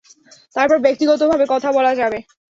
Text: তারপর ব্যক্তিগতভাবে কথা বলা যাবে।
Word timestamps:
তারপর 0.55 0.77
ব্যক্তিগতভাবে 0.85 1.45
কথা 1.49 1.69
বলা 1.77 1.93
যাবে। 1.95 2.19